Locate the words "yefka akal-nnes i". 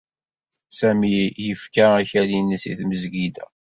1.45-2.73